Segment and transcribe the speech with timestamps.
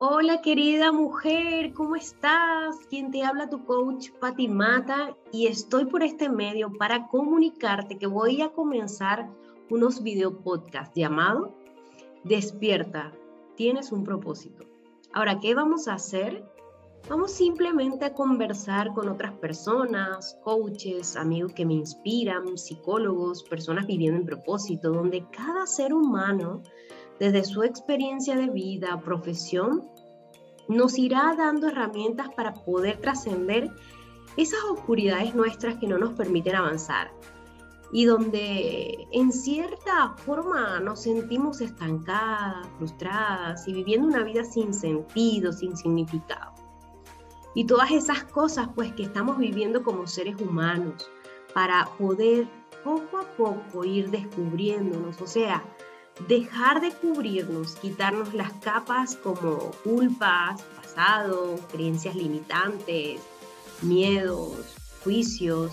[0.00, 2.76] Hola querida mujer, ¿cómo estás?
[2.88, 8.06] Quien te habla tu coach Pati Mata y estoy por este medio para comunicarte que
[8.06, 9.28] voy a comenzar
[9.70, 11.52] unos video podcast llamado
[12.22, 13.12] Despierta,
[13.56, 14.62] tienes un propósito.
[15.14, 16.48] Ahora, ¿qué vamos a hacer?
[17.08, 24.20] Vamos simplemente a conversar con otras personas, coaches, amigos que me inspiran, psicólogos, personas viviendo
[24.20, 26.62] en propósito, donde cada ser humano
[27.18, 29.88] desde su experiencia de vida, profesión,
[30.68, 33.70] nos irá dando herramientas para poder trascender
[34.36, 37.10] esas oscuridades nuestras que no nos permiten avanzar
[37.90, 45.52] y donde en cierta forma nos sentimos estancadas, frustradas y viviendo una vida sin sentido,
[45.52, 46.52] sin significado.
[47.54, 51.10] Y todas esas cosas pues que estamos viviendo como seres humanos
[51.54, 52.46] para poder
[52.84, 55.64] poco a poco ir descubriéndonos, o sea,
[56.26, 63.20] dejar de cubrirnos, quitarnos las capas como culpas, pasado, creencias limitantes,
[63.82, 65.72] miedos, juicios,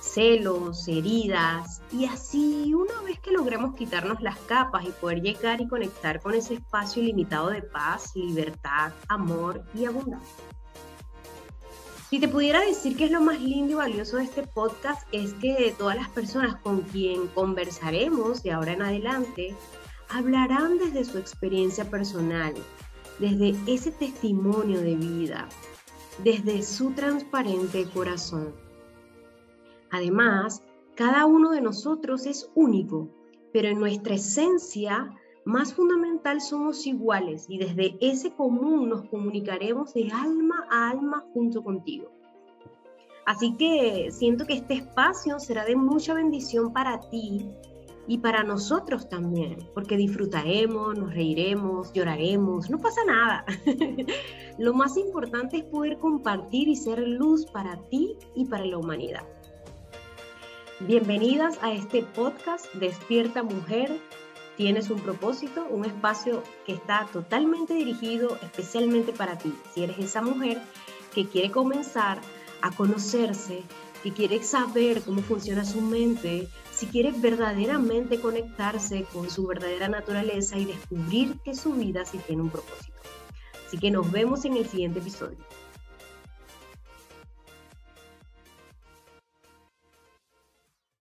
[0.00, 5.66] celos, heridas, y así una vez que logremos quitarnos las capas y poder llegar y
[5.66, 10.53] conectar con ese espacio ilimitado de paz, libertad, amor y abundancia.
[12.14, 15.34] Si te pudiera decir que es lo más lindo y valioso de este podcast, es
[15.34, 19.56] que todas las personas con quien conversaremos de ahora en adelante
[20.10, 22.54] hablarán desde su experiencia personal,
[23.18, 25.48] desde ese testimonio de vida,
[26.22, 28.54] desde su transparente corazón.
[29.90, 30.62] Además,
[30.94, 33.08] cada uno de nosotros es único,
[33.52, 35.10] pero en nuestra esencia
[35.44, 41.62] más fundamental somos iguales y desde ese común nos comunicaremos de alma a alma junto
[41.62, 42.10] contigo.
[43.26, 47.50] Así que siento que este espacio será de mucha bendición para ti
[48.06, 53.44] y para nosotros también, porque disfrutaremos, nos reiremos, lloraremos, no pasa nada.
[54.58, 59.26] Lo más importante es poder compartir y ser luz para ti y para la humanidad.
[60.80, 64.00] Bienvenidas a este podcast Despierta Mujer
[64.56, 69.54] tienes un propósito, un espacio que está totalmente dirigido especialmente para ti.
[69.74, 70.60] Si eres esa mujer
[71.14, 72.20] que quiere comenzar
[72.62, 73.62] a conocerse,
[74.02, 80.58] que quiere saber cómo funciona su mente, si quiere verdaderamente conectarse con su verdadera naturaleza
[80.58, 82.92] y descubrir que su vida sí tiene un propósito.
[83.66, 85.38] Así que nos vemos en el siguiente episodio.